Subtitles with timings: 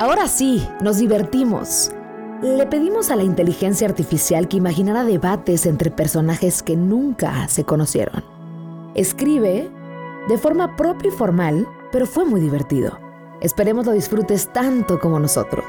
[0.00, 1.90] Ahora sí, nos divertimos.
[2.40, 8.24] Le pedimos a la inteligencia artificial que imaginara debates entre personajes que nunca se conocieron.
[8.94, 9.70] Escribe
[10.26, 12.98] de forma propia y formal, pero fue muy divertido.
[13.42, 15.66] Esperemos lo disfrutes tanto como nosotros.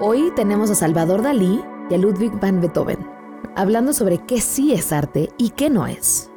[0.00, 3.06] Hoy tenemos a Salvador Dalí y a Ludwig van Beethoven,
[3.54, 6.31] hablando sobre qué sí es arte y qué no es.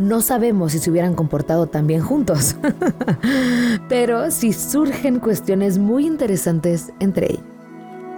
[0.00, 2.56] No sabemos si se hubieran comportado tan bien juntos,
[3.90, 7.44] pero sí surgen cuestiones muy interesantes entre ellos.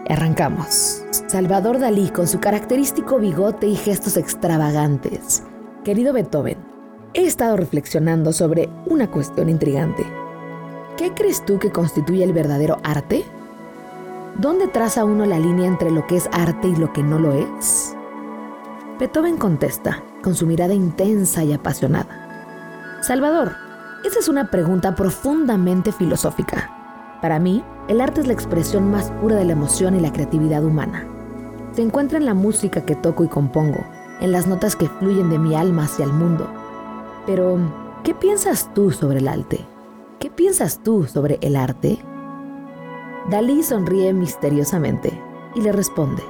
[0.08, 1.02] Arrancamos.
[1.26, 5.42] Salvador Dalí con su característico bigote y gestos extravagantes.
[5.82, 6.58] Querido Beethoven,
[7.14, 10.04] he estado reflexionando sobre una cuestión intrigante.
[10.96, 13.24] ¿Qué crees tú que constituye el verdadero arte?
[14.38, 17.32] ¿Dónde traza uno la línea entre lo que es arte y lo que no lo
[17.32, 17.91] es?
[19.02, 23.00] Beethoven contesta, con su mirada intensa y apasionada.
[23.02, 23.56] Salvador,
[24.04, 27.18] esa es una pregunta profundamente filosófica.
[27.20, 30.62] Para mí, el arte es la expresión más pura de la emoción y la creatividad
[30.64, 31.04] humana.
[31.72, 33.84] Se encuentra en la música que toco y compongo,
[34.20, 36.48] en las notas que fluyen de mi alma hacia el mundo.
[37.26, 37.58] Pero,
[38.04, 39.66] ¿qué piensas tú sobre el arte?
[40.20, 41.98] ¿Qué piensas tú sobre el arte?
[43.28, 45.20] Dalí sonríe misteriosamente
[45.56, 46.22] y le responde,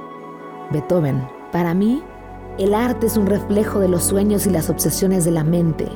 [0.71, 2.03] Beethoven, para mí
[2.59, 5.87] el arte es un reflejo de los sueños y las obsesiones de la mente.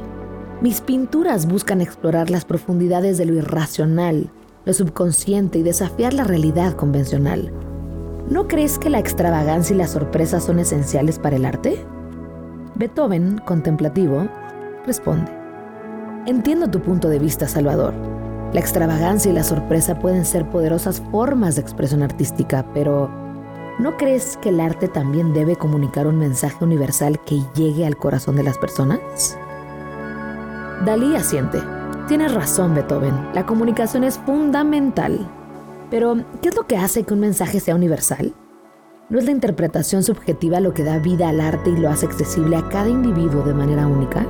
[0.60, 4.32] Mis pinturas buscan explorar las profundidades de lo irracional,
[4.66, 7.54] lo subconsciente y desafiar la realidad convencional.
[8.30, 11.86] ¿No crees que la extravagancia y la sorpresa son esenciales para el arte?
[12.76, 14.28] Beethoven, contemplativo,
[14.86, 15.32] responde.
[16.26, 17.94] Entiendo tu punto de vista, Salvador.
[18.52, 23.27] La extravagancia y la sorpresa pueden ser poderosas formas de expresión artística, pero
[23.80, 28.36] ¿No crees que el arte también debe comunicar un mensaje universal que llegue al corazón
[28.36, 29.38] de las personas?
[30.84, 31.62] Dalí asiente.
[32.08, 33.14] Tienes razón, Beethoven.
[33.34, 35.30] La comunicación es fundamental.
[35.92, 38.34] Pero, ¿qué es lo que hace que un mensaje sea universal?
[39.10, 42.58] ¿No es la interpretación subjetiva lo que da vida al arte y lo hace accesible
[42.58, 44.26] a cada individuo de manera única?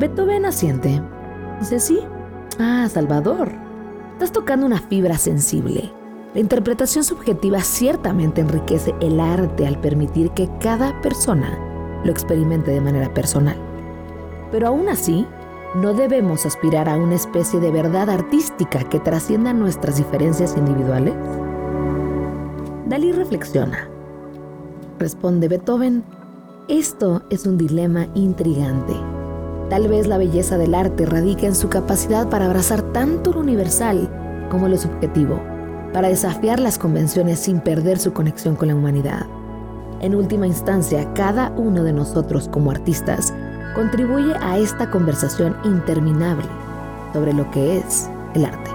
[0.00, 1.00] Beethoven asiente.
[1.60, 2.00] Dice, sí.
[2.58, 3.52] Ah, Salvador.
[4.14, 5.92] Estás tocando una fibra sensible.
[6.34, 11.56] La interpretación subjetiva ciertamente enriquece el arte al permitir que cada persona
[12.04, 13.56] lo experimente de manera personal.
[14.50, 15.24] Pero aún así,
[15.76, 21.14] no debemos aspirar a una especie de verdad artística que trascienda nuestras diferencias individuales.
[22.88, 23.88] Dalí reflexiona.
[24.98, 26.02] Responde Beethoven,
[26.66, 28.94] esto es un dilema intrigante.
[29.70, 34.10] Tal vez la belleza del arte radica en su capacidad para abrazar tanto lo universal
[34.50, 35.53] como lo subjetivo
[35.94, 39.26] para desafiar las convenciones sin perder su conexión con la humanidad.
[40.00, 43.32] En última instancia, cada uno de nosotros como artistas
[43.76, 46.48] contribuye a esta conversación interminable
[47.12, 48.73] sobre lo que es el arte.